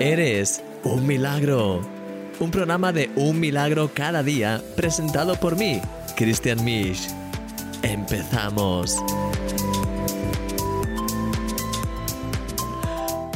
Eres 0.00 0.62
un 0.82 1.06
milagro. 1.06 1.82
Un 2.38 2.50
programa 2.50 2.90
de 2.90 3.10
un 3.16 3.38
milagro 3.38 3.90
cada 3.92 4.22
día 4.22 4.62
presentado 4.74 5.34
por 5.34 5.56
mí, 5.56 5.78
Christian 6.16 6.64
Misch. 6.64 7.06
Empezamos. 7.82 8.96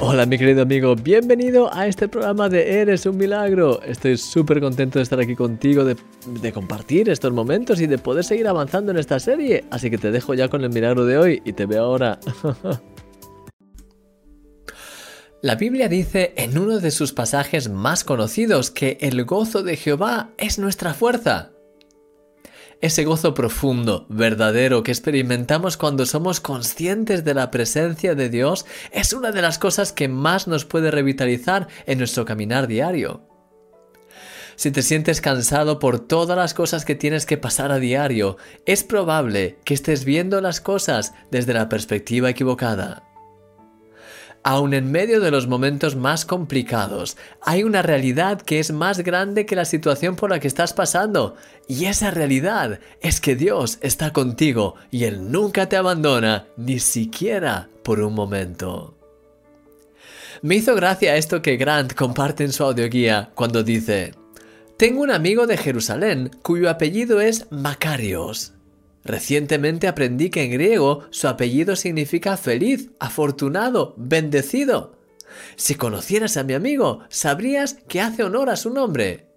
Hola 0.01 0.25
mi 0.25 0.39
querido 0.39 0.63
amigo, 0.63 0.97
bienvenido 0.97 1.69
a 1.71 1.87
este 1.87 2.09
programa 2.09 2.49
de 2.49 2.81
Eres 2.81 3.05
un 3.05 3.19
Milagro. 3.19 3.83
Estoy 3.83 4.17
súper 4.17 4.59
contento 4.61 4.99
de 4.99 5.03
estar 5.03 5.21
aquí 5.21 5.37
contigo, 5.37 5.85
de, 5.85 5.99
de, 6.41 6.53
compartir 6.53 7.11
estos 7.11 7.35
momentos 7.35 7.79
y 7.83 7.87
de 7.87 7.99
poder 7.99 8.25
seguir 8.25 8.49
avanzando 8.49 8.91
en 8.91 8.97
esta 8.97 9.21
serie. 9.21 9.67
Así 9.71 9.91
que 9.91 9.99
te 9.99 10.11
dejo 10.11 10.33
ya 10.33 10.49
con 10.49 10.65
el 10.65 10.71
milagro 10.71 11.05
de 11.05 11.19
hoy 11.19 11.43
y 11.45 11.53
te 11.53 11.67
veo 11.67 11.85
ahora. 11.85 12.19
La 15.45 15.57
Biblia 15.57 15.91
dice 15.91 16.33
en 16.39 16.57
uno 16.57 16.81
de 16.81 16.91
sus 16.91 17.13
pasajes 17.13 17.69
más 17.69 18.03
conocidos 18.03 18.71
que 18.71 18.97
el 19.03 19.27
gozo 19.27 19.63
de 19.63 19.77
Jehová 19.77 20.31
es 20.39 20.59
nuestra 20.59 20.95
fuerza. 20.95 21.51
Ese 22.81 23.05
gozo 23.05 23.35
profundo, 23.35 24.07
verdadero 24.09 24.83
que 24.83 24.91
experimentamos 24.91 25.77
cuando 25.77 26.07
somos 26.07 26.41
conscientes 26.41 27.25
de 27.25 27.35
la 27.35 27.51
presencia 27.51 28.15
de 28.15 28.31
Dios 28.31 28.65
es 28.91 29.13
una 29.13 29.33
de 29.33 29.43
las 29.43 29.59
cosas 29.59 29.93
que 29.93 30.09
más 30.09 30.49
nos 30.49 30.65
puede 30.65 30.91
revitalizar 30.91 31.69
en 31.85 31.99
nuestro 31.99 32.25
caminar 32.25 32.67
diario. 32.67 33.29
Si 34.57 34.71
te 34.71 34.81
sientes 34.81 35.21
cansado 35.21 35.79
por 35.79 36.01
todas 36.01 36.39
las 36.39 36.55
cosas 36.55 36.87
que 36.87 36.95
tienes 36.95 37.27
que 37.27 37.37
pasar 37.37 37.71
a 37.71 37.79
diario, 37.79 38.39
es 38.65 38.83
probable 38.83 39.59
que 39.67 39.75
estés 39.75 40.07
viendo 40.07 40.41
las 40.41 40.63
cosas 40.63 41.13
desde 41.31 41.53
la 41.53 41.69
perspectiva 41.69 42.31
equivocada. 42.31 43.14
Aun 44.47 44.75
en 44.75 44.93
medio 44.93 45.21
de 45.21 45.31
los 45.31 45.47
momentos 45.47 45.97
más 45.97 46.27
complicados, 46.27 47.17
hay 47.41 47.63
una 47.63 47.81
realidad 47.81 48.43
que 48.43 48.59
es 48.61 48.73
más 48.73 49.01
grande 49.01 49.47
que 49.47 49.57
la 49.57 49.65
situación 49.65 50.17
por 50.17 50.29
la 50.29 50.39
que 50.39 50.49
estás 50.49 50.75
pasando. 50.75 51.35
Y 51.67 51.87
esa 51.87 52.11
realidad 52.11 52.79
es 53.01 53.23
que 53.23 53.37
Dios 53.37 53.79
está 53.81 54.13
contigo 54.13 54.75
y 54.91 55.05
Él 55.05 55.33
nunca 55.33 55.71
te 55.71 55.79
abandona, 55.79 56.47
ni 56.59 56.79
siquiera 56.79 57.71
por 57.83 58.01
un 58.01 58.13
momento. 58.13 58.95
Me 60.43 60.57
hizo 60.57 60.75
gracia 60.75 61.17
esto 61.17 61.41
que 61.41 61.57
Grant 61.57 61.95
comparte 61.95 62.45
en 62.45 62.53
su 62.53 62.65
audioguía 62.65 63.31
cuando 63.35 63.63
dice, 63.63 64.13
Tengo 64.77 65.01
un 65.01 65.11
amigo 65.11 65.47
de 65.47 65.57
Jerusalén 65.57 66.31
cuyo 66.43 66.69
apellido 66.69 67.23
es 67.23 67.51
Macarios. 67.51 68.53
Recientemente 69.05 69.87
aprendí 69.87 70.31
que 70.31 70.43
en 70.43 70.53
griego 70.53 71.05
su 71.11 71.29
apellido 71.29 71.77
significa 71.77 72.37
feliz, 72.37 72.91
afortunado, 72.99 73.95
bendecido. 73.99 74.99
Si 75.57 75.75
conocieras 75.75 76.37
a 76.37 76.45
mi 76.45 76.55
amigo, 76.55 77.01
sabrías 77.09 77.75
que 77.89 78.01
hace 78.01 78.25
honor 78.25 78.49
a 78.49 78.57
su 78.57 78.71
nombre. 78.71 79.29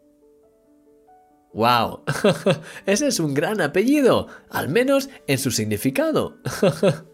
¡Wow! 1.54 2.04
Ese 2.86 3.08
es 3.08 3.20
un 3.20 3.34
gran 3.34 3.62
apellido, 3.62 4.28
al 4.50 4.70
menos 4.70 5.10
en 5.28 5.38
su 5.38 5.52
significado. 5.52 6.38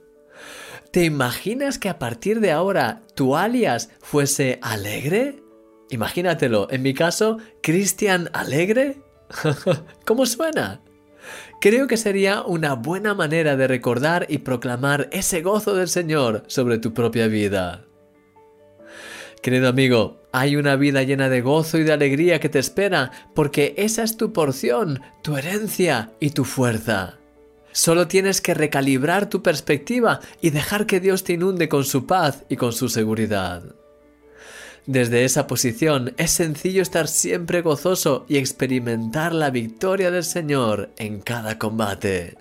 ¿Te 0.91 1.05
imaginas 1.05 1.79
que 1.79 1.89
a 1.89 1.97
partir 1.97 2.39
de 2.39 2.51
ahora 2.51 3.01
tu 3.15 3.35
alias 3.35 3.89
fuese 4.01 4.59
Alegre? 4.61 5.41
Imagínatelo, 5.89 6.67
en 6.69 6.83
mi 6.83 6.93
caso, 6.93 7.37
Cristian 7.63 8.29
Alegre. 8.33 9.01
¿Cómo 10.05 10.25
suena? 10.25 10.81
Creo 11.61 11.87
que 11.87 11.97
sería 11.97 12.41
una 12.41 12.73
buena 12.73 13.13
manera 13.13 13.55
de 13.55 13.67
recordar 13.67 14.25
y 14.29 14.39
proclamar 14.39 15.07
ese 15.11 15.41
gozo 15.41 15.75
del 15.75 15.87
Señor 15.87 16.43
sobre 16.47 16.77
tu 16.77 16.93
propia 16.93 17.27
vida. 17.27 17.85
Querido 19.41 19.67
amigo, 19.67 20.21
hay 20.31 20.55
una 20.55 20.75
vida 20.77 21.03
llena 21.03 21.29
de 21.29 21.41
gozo 21.41 21.77
y 21.77 21.83
de 21.83 21.91
alegría 21.91 22.39
que 22.39 22.49
te 22.49 22.59
espera, 22.59 23.11
porque 23.35 23.73
esa 23.77 24.03
es 24.03 24.15
tu 24.15 24.31
porción, 24.31 25.01
tu 25.21 25.35
herencia 25.35 26.11
y 26.19 26.29
tu 26.29 26.45
fuerza. 26.45 27.19
Solo 27.73 28.07
tienes 28.07 28.39
que 28.39 28.53
recalibrar 28.53 29.29
tu 29.29 29.41
perspectiva 29.41 30.21
y 30.41 30.51
dejar 30.51 30.85
que 30.85 30.99
Dios 30.99 31.23
te 31.23 31.33
inunde 31.33 31.67
con 31.69 31.83
su 31.83 32.05
paz 32.05 32.45
y 32.47 32.55
con 32.55 32.71
su 32.71 32.87
seguridad. 32.87 33.75
Desde 34.85 35.23
esa 35.23 35.47
posición 35.47 36.13
es 36.17 36.31
sencillo 36.31 36.81
estar 36.81 37.07
siempre 37.07 37.61
gozoso 37.61 38.25
y 38.27 38.37
experimentar 38.37 39.33
la 39.33 39.49
victoria 39.49 40.11
del 40.11 40.25
Señor 40.25 40.91
en 40.97 41.21
cada 41.21 41.57
combate. 41.57 42.35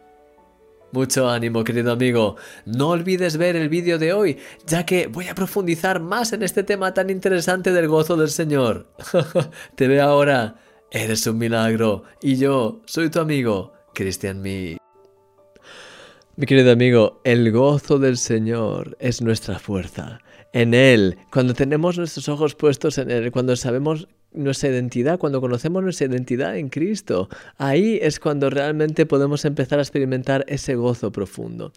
Mucho 0.91 1.31
ánimo, 1.31 1.63
querido 1.63 1.93
amigo. 1.93 2.37
No 2.67 2.91
olvides 2.91 3.37
ver 3.37 3.57
el 3.57 3.69
vídeo 3.69 3.99
de 3.99 4.13
hoy, 4.13 4.39
ya 4.67 4.85
que 4.85 5.07
voy 5.07 5.29
a 5.29 5.35
profundizar 5.35 6.01
más 6.01 6.33
en 6.33 6.43
este 6.43 6.65
tema 6.65 6.93
tan 6.93 7.11
interesante 7.11 7.73
del 7.73 7.89
gozo 7.89 8.17
del 8.17 8.29
Señor. 8.29 8.89
Te 9.77 9.89
veo 9.89 10.05
ahora. 10.05 10.57
Eres 10.91 11.27
un 11.27 11.39
milagro. 11.39 12.05
Y 12.21 12.37
yo 12.37 12.83
soy 12.85 13.09
tu 13.09 13.21
amigo, 13.21 13.73
Christian 13.95 14.43
Me. 14.43 14.81
Mi 16.34 16.47
querido 16.47 16.72
amigo, 16.72 17.20
el 17.25 17.53
gozo 17.53 17.98
del 17.98 18.16
Señor 18.16 18.97
es 19.00 19.20
nuestra 19.20 19.59
fuerza 19.59 20.20
en 20.54 20.72
Él, 20.72 21.19
cuando 21.31 21.53
tenemos 21.53 21.98
nuestros 21.98 22.26
ojos 22.31 22.54
puestos 22.54 22.97
en 22.97 23.10
Él, 23.10 23.31
cuando 23.31 23.54
sabemos 23.54 24.09
nuestra 24.32 24.70
identidad, 24.70 25.19
cuando 25.19 25.43
conocemos 25.43 25.82
nuestra 25.82 26.06
identidad 26.06 26.56
en 26.56 26.70
Cristo, 26.70 27.28
ahí 27.59 27.98
es 28.00 28.19
cuando 28.19 28.48
realmente 28.48 29.04
podemos 29.04 29.44
empezar 29.44 29.78
a 29.78 29.82
experimentar 29.82 30.47
ese 30.48 30.75
gozo 30.75 31.12
profundo. 31.12 31.72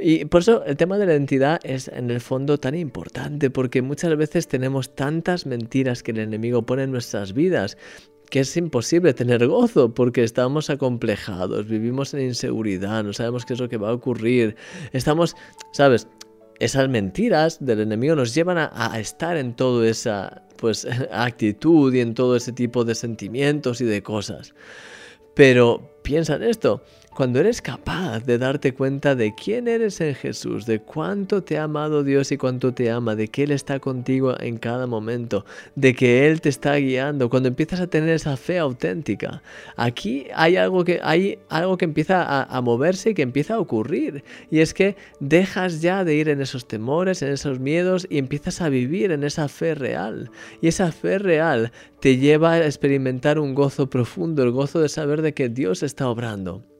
Y 0.00 0.24
por 0.24 0.40
eso 0.40 0.64
el 0.64 0.76
tema 0.76 0.98
de 0.98 1.06
la 1.06 1.12
identidad 1.12 1.60
es 1.62 1.86
en 1.86 2.10
el 2.10 2.20
fondo 2.20 2.58
tan 2.58 2.74
importante, 2.74 3.48
porque 3.50 3.80
muchas 3.80 4.16
veces 4.16 4.48
tenemos 4.48 4.96
tantas 4.96 5.46
mentiras 5.46 6.02
que 6.02 6.10
el 6.10 6.18
enemigo 6.18 6.62
pone 6.62 6.82
en 6.82 6.90
nuestras 6.90 7.32
vidas 7.32 7.78
que 8.34 8.40
es 8.40 8.56
imposible 8.56 9.14
tener 9.14 9.46
gozo 9.46 9.94
porque 9.94 10.24
estamos 10.24 10.68
acomplejados, 10.68 11.68
vivimos 11.68 12.14
en 12.14 12.22
inseguridad, 12.22 13.04
no 13.04 13.12
sabemos 13.12 13.44
qué 13.44 13.52
es 13.52 13.60
lo 13.60 13.68
que 13.68 13.76
va 13.76 13.90
a 13.90 13.92
ocurrir, 13.92 14.56
estamos, 14.92 15.36
¿sabes? 15.72 16.08
esas 16.58 16.88
mentiras 16.88 17.64
del 17.64 17.78
enemigo 17.78 18.16
nos 18.16 18.34
llevan 18.34 18.58
a, 18.58 18.98
estar 18.98 19.36
en 19.36 19.54
toda 19.54 19.88
esa 19.88 20.42
pues, 20.56 20.84
actitud 21.12 21.94
y 21.94 22.00
en 22.00 22.14
todo 22.14 22.34
ese 22.34 22.50
tipo 22.50 22.84
de 22.84 22.96
sentimientos 22.96 23.80
y 23.80 23.84
de 23.84 24.02
cosas. 24.02 24.52
Pero 25.34 26.00
piensa 26.02 26.34
en 26.34 26.42
esto, 26.42 26.82
cuando 27.14 27.38
eres 27.40 27.62
capaz 27.62 28.24
de 28.26 28.38
darte 28.38 28.74
cuenta 28.74 29.14
de 29.14 29.34
quién 29.34 29.68
eres 29.68 30.00
en 30.00 30.14
Jesús, 30.14 30.66
de 30.66 30.80
cuánto 30.80 31.44
te 31.44 31.58
ha 31.58 31.64
amado 31.64 32.02
Dios 32.02 32.32
y 32.32 32.36
cuánto 32.36 32.74
te 32.74 32.90
ama, 32.90 33.14
de 33.14 33.28
que 33.28 33.44
Él 33.44 33.52
está 33.52 33.78
contigo 33.78 34.34
en 34.40 34.58
cada 34.58 34.86
momento, 34.86 35.44
de 35.76 35.94
que 35.94 36.26
Él 36.26 36.40
te 36.40 36.48
está 36.48 36.74
guiando, 36.76 37.30
cuando 37.30 37.48
empiezas 37.48 37.80
a 37.80 37.86
tener 37.86 38.10
esa 38.10 38.36
fe 38.36 38.58
auténtica, 38.58 39.42
aquí 39.76 40.26
hay 40.34 40.56
algo 40.56 40.84
que, 40.84 41.00
hay 41.02 41.38
algo 41.48 41.78
que 41.78 41.84
empieza 41.84 42.22
a, 42.22 42.42
a 42.42 42.60
moverse 42.60 43.10
y 43.10 43.14
que 43.14 43.22
empieza 43.22 43.54
a 43.54 43.60
ocurrir. 43.60 44.24
Y 44.50 44.58
es 44.58 44.74
que 44.74 44.96
dejas 45.20 45.80
ya 45.80 46.04
de 46.04 46.16
ir 46.16 46.28
en 46.28 46.40
esos 46.40 46.66
temores, 46.66 47.22
en 47.22 47.30
esos 47.30 47.60
miedos 47.60 48.06
y 48.10 48.18
empiezas 48.18 48.60
a 48.60 48.68
vivir 48.68 49.12
en 49.12 49.22
esa 49.22 49.48
fe 49.48 49.74
real. 49.74 50.30
Y 50.60 50.68
esa 50.68 50.90
fe 50.90 51.18
real 51.18 51.70
te 52.00 52.16
lleva 52.16 52.52
a 52.52 52.66
experimentar 52.66 53.38
un 53.38 53.54
gozo 53.54 53.88
profundo, 53.88 54.42
el 54.42 54.50
gozo 54.50 54.80
de 54.80 54.88
saber 54.88 55.22
de 55.22 55.32
que 55.32 55.48
Dios 55.48 55.82
está 55.82 56.08
obrando. 56.08 56.73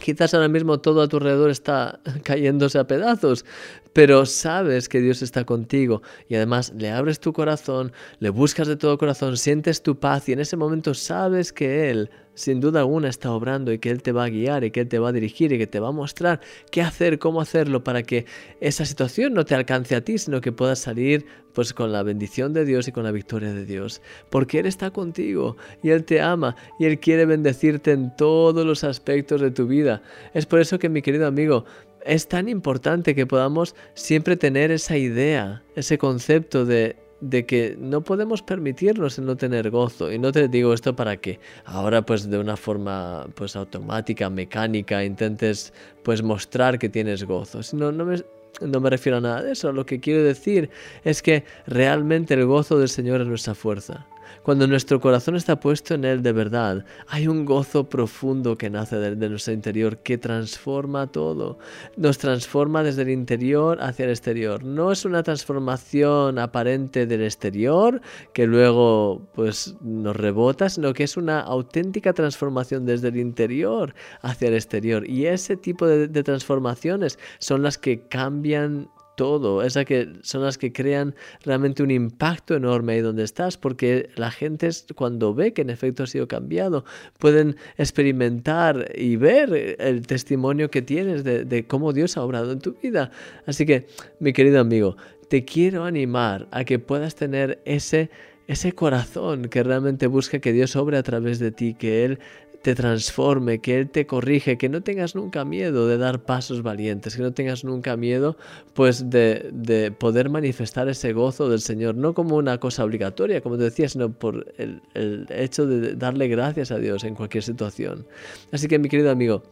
Quizás 0.00 0.34
ahora 0.34 0.48
mismo 0.48 0.80
todo 0.80 1.02
a 1.02 1.08
tu 1.08 1.18
alrededor 1.18 1.50
está 1.50 2.00
cayéndose 2.24 2.78
a 2.78 2.86
pedazos, 2.86 3.44
pero 3.92 4.26
sabes 4.26 4.88
que 4.88 5.00
Dios 5.00 5.22
está 5.22 5.44
contigo 5.44 6.02
y 6.28 6.34
además 6.34 6.72
le 6.76 6.90
abres 6.90 7.20
tu 7.20 7.32
corazón, 7.32 7.92
le 8.18 8.30
buscas 8.30 8.66
de 8.66 8.76
todo 8.76 8.98
corazón, 8.98 9.36
sientes 9.36 9.82
tu 9.82 10.00
paz 10.00 10.28
y 10.28 10.32
en 10.32 10.40
ese 10.40 10.56
momento 10.56 10.94
sabes 10.94 11.52
que 11.52 11.90
Él 11.90 12.10
sin 12.40 12.58
duda 12.60 12.80
alguna 12.80 13.08
está 13.08 13.30
obrando 13.32 13.70
y 13.70 13.78
que 13.78 13.90
Él 13.90 14.02
te 14.02 14.12
va 14.12 14.24
a 14.24 14.28
guiar 14.30 14.64
y 14.64 14.70
que 14.70 14.80
Él 14.80 14.88
te 14.88 14.98
va 14.98 15.10
a 15.10 15.12
dirigir 15.12 15.52
y 15.52 15.58
que 15.58 15.66
te 15.66 15.78
va 15.78 15.88
a 15.88 15.92
mostrar 15.92 16.40
qué 16.70 16.80
hacer, 16.80 17.18
cómo 17.18 17.42
hacerlo 17.42 17.84
para 17.84 18.02
que 18.02 18.24
esa 18.60 18.86
situación 18.86 19.34
no 19.34 19.44
te 19.44 19.54
alcance 19.54 19.94
a 19.94 20.00
ti, 20.00 20.16
sino 20.16 20.40
que 20.40 20.50
puedas 20.50 20.78
salir 20.78 21.26
pues 21.52 21.74
con 21.74 21.92
la 21.92 22.02
bendición 22.02 22.54
de 22.54 22.64
Dios 22.64 22.88
y 22.88 22.92
con 22.92 23.04
la 23.04 23.12
victoria 23.12 23.52
de 23.52 23.66
Dios. 23.66 24.00
Porque 24.30 24.60
Él 24.60 24.66
está 24.66 24.90
contigo 24.90 25.58
y 25.82 25.90
Él 25.90 26.04
te 26.04 26.22
ama 26.22 26.56
y 26.78 26.86
Él 26.86 26.98
quiere 26.98 27.26
bendecirte 27.26 27.92
en 27.92 28.16
todos 28.16 28.64
los 28.64 28.84
aspectos 28.84 29.42
de 29.42 29.50
tu 29.50 29.66
vida. 29.66 30.02
Es 30.32 30.46
por 30.46 30.60
eso 30.60 30.78
que 30.78 30.88
mi 30.88 31.02
querido 31.02 31.26
amigo, 31.26 31.66
es 32.06 32.26
tan 32.26 32.48
importante 32.48 33.14
que 33.14 33.26
podamos 33.26 33.74
siempre 33.92 34.38
tener 34.38 34.70
esa 34.70 34.96
idea, 34.96 35.62
ese 35.76 35.98
concepto 35.98 36.64
de 36.64 36.96
de 37.20 37.44
que 37.46 37.76
no 37.78 38.02
podemos 38.02 38.42
permitirnos 38.42 39.18
el 39.18 39.26
no 39.26 39.36
tener 39.36 39.70
gozo. 39.70 40.12
Y 40.12 40.18
no 40.18 40.32
te 40.32 40.48
digo 40.48 40.72
esto 40.72 40.96
para 40.96 41.16
que 41.16 41.38
ahora 41.64 42.02
pues 42.02 42.28
de 42.30 42.38
una 42.38 42.56
forma 42.56 43.26
pues 43.34 43.56
automática, 43.56 44.30
mecánica, 44.30 45.04
intentes 45.04 45.72
pues 46.02 46.22
mostrar 46.22 46.78
que 46.78 46.88
tienes 46.88 47.24
gozo. 47.24 47.62
Sino, 47.62 47.92
no 47.92 48.04
me, 48.04 48.22
no 48.60 48.80
me 48.80 48.90
refiero 48.90 49.18
a 49.18 49.20
nada 49.20 49.42
de 49.42 49.52
eso. 49.52 49.72
Lo 49.72 49.86
que 49.86 50.00
quiero 50.00 50.22
decir 50.22 50.70
es 51.04 51.22
que 51.22 51.44
realmente 51.66 52.34
el 52.34 52.46
gozo 52.46 52.78
del 52.78 52.88
Señor 52.88 53.20
es 53.20 53.26
nuestra 53.26 53.54
fuerza. 53.54 54.06
Cuando 54.42 54.66
nuestro 54.66 55.00
corazón 55.00 55.36
está 55.36 55.60
puesto 55.60 55.94
en 55.94 56.04
Él 56.04 56.22
de 56.22 56.32
verdad, 56.32 56.84
hay 57.08 57.28
un 57.28 57.44
gozo 57.44 57.88
profundo 57.88 58.56
que 58.56 58.70
nace 58.70 58.96
de, 58.96 59.16
de 59.16 59.28
nuestro 59.28 59.52
interior 59.52 59.98
que 59.98 60.18
transforma 60.18 61.06
todo. 61.06 61.58
Nos 61.96 62.18
transforma 62.18 62.82
desde 62.82 63.02
el 63.02 63.10
interior 63.10 63.78
hacia 63.80 64.04
el 64.04 64.10
exterior. 64.10 64.64
No 64.64 64.92
es 64.92 65.04
una 65.04 65.22
transformación 65.22 66.38
aparente 66.38 67.06
del 67.06 67.22
exterior 67.22 68.00
que 68.32 68.46
luego 68.46 69.28
pues 69.34 69.76
nos 69.80 70.16
rebota, 70.16 70.68
sino 70.68 70.92
que 70.92 71.04
es 71.04 71.16
una 71.16 71.40
auténtica 71.40 72.12
transformación 72.12 72.86
desde 72.86 73.08
el 73.08 73.16
interior 73.16 73.94
hacia 74.22 74.48
el 74.48 74.54
exterior. 74.54 75.08
Y 75.08 75.26
ese 75.26 75.56
tipo 75.56 75.86
de, 75.86 76.08
de 76.08 76.22
transformaciones 76.22 77.18
son 77.38 77.62
las 77.62 77.78
que 77.78 78.00
cambian 78.08 78.88
todo, 79.20 79.62
esas 79.62 79.84
que 79.84 80.14
son 80.22 80.40
las 80.40 80.56
que 80.56 80.72
crean 80.72 81.14
realmente 81.44 81.82
un 81.82 81.90
impacto 81.90 82.56
enorme 82.56 82.94
ahí 82.94 83.00
donde 83.02 83.22
estás, 83.22 83.58
porque 83.58 84.08
la 84.16 84.30
gente 84.30 84.70
cuando 84.94 85.34
ve 85.34 85.52
que 85.52 85.60
en 85.60 85.68
efecto 85.68 86.04
ha 86.04 86.06
sido 86.06 86.26
cambiado, 86.26 86.86
pueden 87.18 87.56
experimentar 87.76 88.90
y 88.96 89.16
ver 89.16 89.76
el 89.78 90.06
testimonio 90.06 90.70
que 90.70 90.80
tienes 90.80 91.22
de, 91.22 91.66
cómo 91.68 91.92
Dios 91.92 92.16
ha 92.16 92.24
obrado 92.24 92.50
en 92.50 92.60
tu 92.60 92.72
vida. 92.82 93.10
Así 93.44 93.66
que, 93.66 93.88
mi 94.20 94.32
querido 94.32 94.58
amigo, 94.58 94.96
te 95.28 95.44
quiero 95.44 95.84
animar 95.84 96.48
a 96.50 96.64
que 96.64 96.78
puedas 96.78 97.14
tener 97.14 97.60
ese 97.66 98.08
ese 98.46 98.72
corazón 98.72 99.44
que 99.44 99.62
realmente 99.62 100.08
busca 100.08 100.40
que 100.40 100.52
Dios 100.52 100.74
obre 100.74 100.96
a 100.96 101.04
través 101.04 101.38
de 101.38 101.52
ti, 101.52 101.74
que 101.74 102.04
Él 102.04 102.18
te 102.62 102.74
transforme, 102.74 103.60
que 103.60 103.78
Él 103.78 103.88
te 103.88 104.06
corrige, 104.06 104.58
que 104.58 104.68
no 104.68 104.82
tengas 104.82 105.14
nunca 105.14 105.44
miedo 105.44 105.88
de 105.88 105.96
dar 105.96 106.20
pasos 106.20 106.62
valientes, 106.62 107.16
que 107.16 107.22
no 107.22 107.32
tengas 107.32 107.64
nunca 107.64 107.96
miedo 107.96 108.36
pues 108.74 109.08
de, 109.08 109.48
de 109.52 109.90
poder 109.92 110.28
manifestar 110.28 110.88
ese 110.88 111.12
gozo 111.12 111.48
del 111.48 111.60
Señor, 111.60 111.94
no 111.94 112.12
como 112.12 112.36
una 112.36 112.58
cosa 112.58 112.84
obligatoria, 112.84 113.40
como 113.40 113.56
te 113.56 113.64
decía, 113.64 113.88
sino 113.88 114.12
por 114.12 114.52
el, 114.58 114.82
el 114.94 115.26
hecho 115.30 115.66
de 115.66 115.94
darle 115.94 116.28
gracias 116.28 116.70
a 116.70 116.78
Dios 116.78 117.04
en 117.04 117.14
cualquier 117.14 117.42
situación. 117.42 118.06
Así 118.52 118.68
que 118.68 118.78
mi 118.78 118.88
querido 118.88 119.10
amigo, 119.10 119.42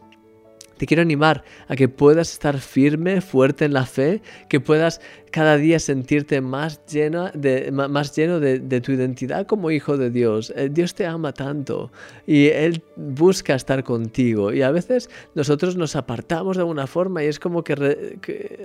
te 0.78 0.86
quiero 0.86 1.02
animar 1.02 1.44
a 1.68 1.76
que 1.76 1.88
puedas 1.88 2.32
estar 2.32 2.58
firme, 2.58 3.20
fuerte 3.20 3.66
en 3.66 3.74
la 3.74 3.84
fe, 3.84 4.22
que 4.48 4.60
puedas 4.60 5.00
cada 5.30 5.56
día 5.56 5.78
sentirte 5.78 6.40
más, 6.40 6.84
lleno 6.86 7.30
de, 7.34 7.70
más 7.72 8.14
lleno 8.14 8.40
de, 8.40 8.80
tu 8.80 8.92
identidad 8.92 9.46
como 9.46 9.70
hijo 9.70 9.96
de 9.96 10.10
Dios. 10.10 10.52
Eh, 10.56 10.68
Dios 10.72 10.94
te 10.94 11.06
ama 11.06 11.32
tanto 11.32 11.90
y 12.26 12.46
Él 12.46 12.82
busca 12.96 13.54
estar 13.54 13.84
contigo. 13.84 14.52
Y 14.52 14.62
a 14.62 14.70
veces 14.70 15.10
nosotros 15.34 15.76
nos 15.76 15.96
apartamos 15.96 16.56
de 16.56 16.62
alguna 16.62 16.86
forma 16.86 17.22
y 17.22 17.26
es 17.26 17.38
como 17.38 17.62
que, 17.64 17.74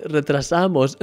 retrasamos. 0.06 0.98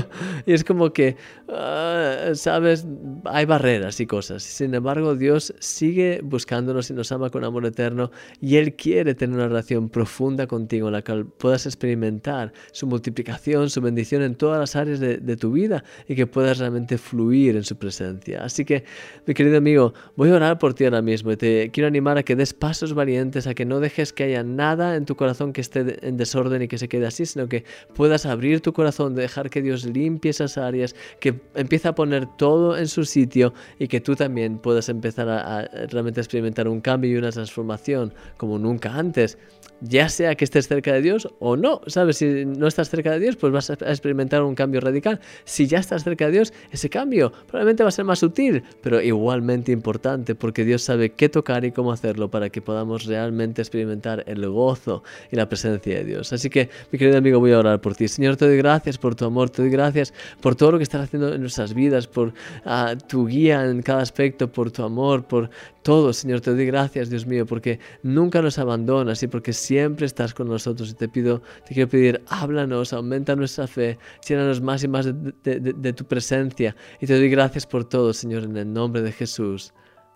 y 0.46 0.52
es 0.52 0.64
como 0.64 0.92
que, 0.92 1.16
ah, 1.48 2.30
sabes, 2.34 2.86
hay 3.24 3.46
barreras 3.46 4.00
y 4.00 4.06
cosas. 4.06 4.42
Sin 4.42 4.74
embargo, 4.74 5.14
Dios 5.14 5.54
sigue 5.58 6.20
buscándonos 6.22 6.90
y 6.90 6.94
nos 6.94 7.12
ama 7.12 7.30
con 7.30 7.44
amor 7.44 7.66
eterno 7.66 8.10
y 8.40 8.56
Él 8.56 8.74
quiere 8.74 9.14
tener 9.14 9.36
una 9.36 9.48
relación 9.48 9.88
profunda 9.88 10.46
contigo 10.56 10.88
en 10.88 10.94
la 10.94 11.02
cual 11.02 11.26
puedas 11.26 11.66
experimentar 11.66 12.52
su 12.72 12.86
multiplicación, 12.86 13.68
su 13.68 13.80
bendición 13.80 14.22
en 14.22 14.34
todas 14.34 14.58
las 14.58 14.74
áreas 14.74 15.00
de 15.00 15.36
tu 15.36 15.52
vida 15.52 15.84
y 16.08 16.14
que 16.14 16.26
puedas 16.26 16.58
realmente 16.58 16.96
fluir 16.98 17.56
en 17.56 17.64
su 17.64 17.76
presencia. 17.76 18.42
Así 18.42 18.64
que, 18.64 18.84
mi 19.26 19.34
querido 19.34 19.58
amigo, 19.58 19.92
voy 20.16 20.30
a 20.30 20.34
orar 20.34 20.58
por 20.58 20.72
ti 20.74 20.84
ahora 20.84 21.02
mismo 21.02 21.32
y 21.32 21.36
te 21.36 21.70
quiero 21.70 21.88
animar 21.88 22.16
a 22.18 22.22
que 22.22 22.36
des 22.36 22.54
pasos 22.54 22.94
valientes, 22.94 23.46
a 23.46 23.54
que 23.54 23.64
no 23.64 23.80
dejes 23.80 24.12
que 24.12 24.24
haya 24.24 24.42
nada 24.42 24.96
en 24.96 25.04
tu 25.04 25.14
corazón 25.16 25.52
que 25.52 25.60
esté 25.60 26.06
en 26.06 26.16
desorden 26.16 26.62
y 26.62 26.68
que 26.68 26.78
se 26.78 26.88
quede 26.88 27.06
así, 27.06 27.26
sino 27.26 27.48
que 27.48 27.64
puedas 27.94 28.24
abrir 28.26 28.60
tu 28.60 28.72
corazón, 28.72 29.14
dejar 29.14 29.50
que 29.50 29.60
Dios 29.60 29.84
limpie 29.84 30.30
esas 30.30 30.56
áreas, 30.56 30.94
que 31.20 31.40
empiece 31.54 31.88
a 31.88 31.94
poner 31.94 32.26
todo 32.38 32.78
en 32.78 32.88
su 32.88 33.04
sitio 33.04 33.52
y 33.78 33.88
que 33.88 34.00
tú 34.00 34.16
también 34.16 34.58
puedas 34.58 34.88
empezar 34.88 35.28
a 35.28 35.68
realmente 35.90 36.20
experimentar 36.20 36.68
un 36.68 36.80
cambio 36.80 37.10
y 37.10 37.16
una 37.16 37.30
transformación 37.30 38.14
como 38.36 38.58
nunca 38.58 38.94
antes 38.94 39.38
ya 39.80 40.08
sea 40.08 40.34
que 40.34 40.44
estés 40.44 40.68
cerca 40.68 40.92
de 40.92 41.02
Dios 41.02 41.28
o 41.38 41.56
no, 41.56 41.80
¿sabes? 41.86 42.18
Si 42.18 42.44
no 42.44 42.66
estás 42.66 42.88
cerca 42.88 43.12
de 43.12 43.20
Dios, 43.20 43.36
pues 43.36 43.52
vas 43.52 43.70
a 43.70 43.74
experimentar 43.74 44.42
un 44.42 44.54
cambio 44.54 44.80
radical. 44.80 45.20
Si 45.44 45.66
ya 45.66 45.78
estás 45.78 46.04
cerca 46.04 46.26
de 46.26 46.32
Dios, 46.32 46.52
ese 46.70 46.88
cambio 46.88 47.32
probablemente 47.46 47.82
va 47.82 47.90
a 47.90 47.92
ser 47.92 48.04
más 48.04 48.20
sutil, 48.20 48.62
pero 48.82 49.00
igualmente 49.00 49.72
importante, 49.72 50.34
porque 50.34 50.64
Dios 50.64 50.82
sabe 50.82 51.10
qué 51.10 51.28
tocar 51.28 51.64
y 51.64 51.72
cómo 51.72 51.92
hacerlo 51.92 52.30
para 52.30 52.50
que 52.50 52.62
podamos 52.62 53.04
realmente 53.04 53.62
experimentar 53.62 54.24
el 54.26 54.48
gozo 54.48 55.02
y 55.30 55.36
la 55.36 55.48
presencia 55.48 55.98
de 55.98 56.04
Dios. 56.04 56.32
Así 56.32 56.50
que, 56.50 56.68
mi 56.90 56.98
querido 56.98 57.18
amigo, 57.18 57.40
voy 57.40 57.52
a 57.52 57.58
orar 57.58 57.80
por 57.80 57.94
ti. 57.94 58.08
Señor, 58.08 58.36
te 58.36 58.46
doy 58.46 58.56
gracias 58.56 58.98
por 58.98 59.14
tu 59.14 59.24
amor, 59.24 59.50
te 59.50 59.62
doy 59.62 59.70
gracias 59.70 60.12
por 60.40 60.54
todo 60.54 60.72
lo 60.72 60.78
que 60.78 60.84
estás 60.84 61.02
haciendo 61.02 61.32
en 61.34 61.40
nuestras 61.40 61.74
vidas, 61.74 62.06
por 62.06 62.28
uh, 62.28 62.96
tu 63.06 63.26
guía 63.26 63.64
en 63.64 63.82
cada 63.82 64.02
aspecto, 64.02 64.50
por 64.50 64.70
tu 64.70 64.82
amor, 64.82 65.24
por 65.24 65.50
todo, 65.82 66.12
Señor, 66.12 66.40
te 66.40 66.52
doy 66.52 66.66
gracias, 66.66 67.10
Dios 67.10 67.26
mío, 67.26 67.46
porque 67.46 67.78
nunca 68.02 68.42
nos 68.42 68.58
abandonas 68.58 69.22
y 69.22 69.28
porque 69.28 69.52
siempre 69.52 69.65
estás 69.70 70.34
con 70.34 70.48
nosotros. 70.48 70.90
Y 70.90 70.94
te 70.94 71.08
pido, 71.08 71.42
te 71.66 71.74
quiero 71.74 71.88
pedir, 71.88 72.22
háblanos, 72.28 72.92
aumenta 72.92 73.34
nuestra 73.36 73.66
fe, 73.66 73.98
llénanos 74.26 74.60
más 74.60 74.84
y 74.84 74.88
más 74.88 75.06
de, 75.06 75.92
tu 75.92 76.04
presencia. 76.04 76.76
Y 77.00 77.06
te 77.06 77.16
doy 77.16 77.28
gracias 77.28 77.66
por 77.66 77.84
todo, 77.84 78.12
Señor, 78.12 78.44
en 78.44 78.56
el 78.56 78.72
nombre 78.72 79.02
de 79.02 79.12
Jesús. 79.12 79.72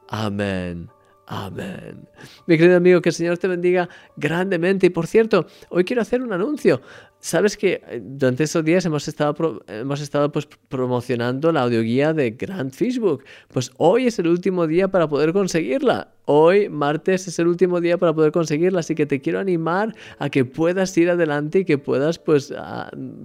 Amén. 0.08 0.88
Amén. 1.32 2.08
Mi 2.46 2.58
querido 2.58 2.76
amigo, 2.76 3.00
que 3.00 3.10
el 3.10 3.14
Señor 3.14 3.38
te 3.38 3.46
bendiga 3.46 3.88
grandemente. 4.16 4.86
Y 4.86 4.90
por 4.90 5.06
cierto, 5.06 5.46
hoy 5.68 5.84
quiero 5.84 6.02
hacer 6.02 6.22
un 6.22 6.32
anuncio. 6.32 6.82
Sabes 7.20 7.56
que 7.56 7.82
eh, 7.86 8.02
durante 8.02 8.42
estos 8.42 8.64
días 8.64 8.84
hemos 8.84 9.06
estado, 9.06 9.62
hemos 9.68 10.00
estado 10.00 10.32
pues, 10.32 10.48
promocionando 10.68 11.52
la 11.52 11.62
audioguía 11.62 12.12
de 12.12 12.32
Grand 12.32 12.72
Facebook. 12.72 13.22
Pues 13.52 13.70
hoy 13.76 14.08
es 14.08 14.18
el 14.18 14.26
último 14.26 14.66
día 14.66 14.88
para 14.88 15.08
poder 15.08 15.32
conseguirla. 15.32 16.08
Hoy, 16.26 16.68
martes, 16.68 17.26
es 17.26 17.38
el 17.38 17.48
último 17.48 17.80
día 17.80 17.98
para 17.98 18.12
poder 18.12 18.30
conseguirla, 18.30 18.80
así 18.80 18.94
que 18.94 19.06
te 19.06 19.20
quiero 19.20 19.40
animar 19.40 19.94
a 20.18 20.28
que 20.28 20.44
puedas 20.44 20.96
ir 20.96 21.10
adelante 21.10 21.60
y 21.60 21.64
que 21.64 21.78
puedas, 21.78 22.18
pues, 22.18 22.54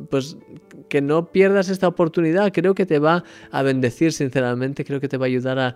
pues, 0.09 0.37
que 0.89 1.01
no 1.01 1.31
pierdas 1.31 1.69
esta 1.69 1.87
oportunidad. 1.87 2.51
Creo 2.53 2.73
que 2.73 2.85
te 2.85 2.99
va 2.99 3.23
a 3.51 3.61
bendecir, 3.63 4.13
sinceramente. 4.13 4.85
Creo 4.85 4.99
que 4.99 5.07
te 5.07 5.17
va 5.17 5.25
a 5.25 5.27
ayudar 5.27 5.59
a, 5.59 5.75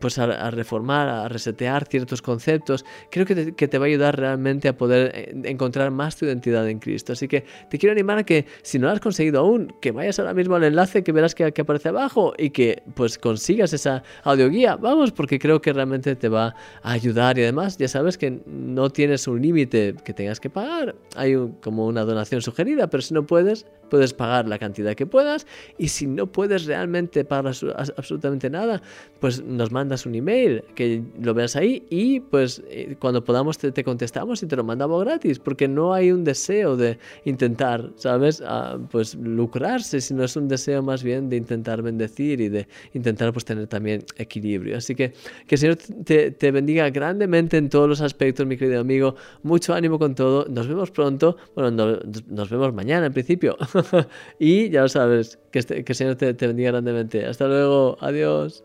pues, 0.00 0.18
a, 0.18 0.50
reformar, 0.50 1.08
a 1.08 1.28
resetear 1.28 1.86
ciertos 1.86 2.22
conceptos. 2.22 2.84
Creo 3.10 3.26
que 3.26 3.34
te, 3.34 3.54
que 3.54 3.68
te 3.68 3.78
va 3.78 3.84
a 3.84 3.88
ayudar 3.88 4.18
realmente 4.18 4.68
a 4.68 4.76
poder 4.76 5.12
eh, 5.14 5.34
encontrar 5.44 5.90
más 5.90 6.16
tu 6.16 6.24
identidad 6.24 6.68
en 6.68 6.78
Cristo. 6.78 7.12
Así 7.12 7.28
que 7.28 7.44
te 7.70 7.78
quiero 7.78 7.92
animar 7.92 8.18
a 8.18 8.24
que, 8.24 8.46
si 8.62 8.78
no 8.78 8.86
lo 8.86 8.92
has 8.92 9.00
conseguido 9.00 9.40
aún, 9.40 9.74
que 9.80 9.92
vayas 9.92 10.18
ahora 10.18 10.34
mismo 10.34 10.54
al 10.56 10.64
enlace 10.64 11.04
que 11.04 11.12
verás 11.12 11.34
que, 11.34 11.52
que 11.52 11.62
aparece 11.62 11.90
abajo 11.90 12.32
y 12.38 12.50
que, 12.50 12.82
pues, 12.94 13.18
consigas 13.18 13.72
esa 13.72 14.02
audioguía. 14.24 14.76
Vamos, 14.76 15.12
porque 15.12 15.38
creo 15.38 15.60
que 15.60 15.72
realmente 15.72 16.05
te 16.14 16.28
va 16.28 16.54
a 16.82 16.92
ayudar 16.92 17.38
y 17.38 17.42
además 17.42 17.76
ya 17.78 17.88
sabes 17.88 18.16
que 18.18 18.40
no 18.46 18.90
tienes 18.90 19.26
un 19.26 19.42
límite 19.42 19.94
que 20.04 20.12
tengas 20.12 20.40
que 20.40 20.50
pagar. 20.50 20.94
Hay 21.16 21.36
como 21.62 21.86
una 21.86 22.04
donación 22.04 22.42
sugerida, 22.42 22.88
pero 22.88 23.02
si 23.02 23.14
no 23.14 23.26
puedes, 23.26 23.66
puedes 23.90 24.12
pagar 24.14 24.48
la 24.48 24.58
cantidad 24.58 24.94
que 24.94 25.06
puedas 25.06 25.46
y 25.78 25.88
si 25.88 26.06
no 26.06 26.26
puedes 26.26 26.66
realmente 26.66 27.24
pagar 27.24 27.54
absolutamente 27.96 28.50
nada, 28.50 28.82
pues 29.20 29.42
nos 29.42 29.70
mandas 29.70 30.06
un 30.06 30.14
email 30.14 30.62
que 30.74 31.02
lo 31.20 31.34
veas 31.34 31.56
ahí 31.56 31.84
y 31.90 32.20
pues 32.20 32.62
eh, 32.68 32.96
cuando 32.98 33.24
podamos 33.24 33.58
te, 33.58 33.84
contestamos 33.84 34.42
y 34.42 34.46
te 34.46 34.56
lo 34.56 34.64
mandamos 34.64 35.04
gratis 35.04 35.38
porque 35.38 35.68
no 35.68 35.94
hay 35.94 36.12
un 36.12 36.24
deseo 36.24 36.76
de 36.76 36.98
intentar, 37.24 37.90
¿sabes? 37.96 38.42
Ah, 38.46 38.78
pues 38.90 39.14
lucrarse, 39.14 40.00
sino 40.00 40.24
es 40.24 40.36
un 40.36 40.48
deseo 40.48 40.82
más 40.82 41.02
bien 41.02 41.28
de 41.28 41.36
intentar 41.36 41.82
bendecir 41.82 42.40
y 42.40 42.48
de 42.48 42.68
intentar 42.94 43.32
pues 43.32 43.44
tener 43.44 43.66
también 43.66 44.04
equilibrio. 44.16 44.76
Así 44.76 44.94
que 44.94 45.12
que 45.46 45.54
el 45.54 45.58
Señor 45.58 45.78
te, 46.04 46.30
te 46.30 46.50
bendiga 46.50 46.90
grandemente 46.90 47.56
en 47.56 47.68
todos 47.68 47.88
los 47.88 48.00
aspectos, 48.00 48.46
mi 48.46 48.56
querido 48.56 48.80
amigo. 48.80 49.16
Mucho 49.42 49.74
ánimo 49.74 49.98
con 49.98 50.14
todo. 50.14 50.46
Nos 50.48 50.68
vemos 50.68 50.90
pronto. 50.90 51.36
Bueno, 51.54 51.70
no, 51.70 51.98
nos 52.28 52.50
vemos 52.50 52.72
mañana 52.72 53.06
en 53.06 53.12
principio. 53.12 53.56
y 54.38 54.70
ya 54.70 54.82
lo 54.82 54.88
sabes, 54.88 55.38
que, 55.50 55.58
este, 55.58 55.84
que 55.84 55.92
el 55.92 55.96
Señor 55.96 56.16
te, 56.16 56.34
te 56.34 56.46
bendiga 56.46 56.70
grandemente. 56.72 57.24
Hasta 57.24 57.46
luego, 57.46 57.96
adiós. 58.00 58.64